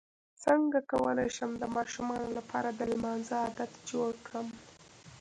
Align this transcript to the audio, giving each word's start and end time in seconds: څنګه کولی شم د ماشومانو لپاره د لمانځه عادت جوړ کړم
څنګه 0.45 0.79
کولی 0.91 1.29
شم 1.35 1.51
د 1.57 1.63
ماشومانو 1.75 2.27
لپاره 2.37 2.69
د 2.71 2.81
لمانځه 2.91 3.35
عادت 3.43 3.71
جوړ 3.91 4.09
کړم 4.25 4.47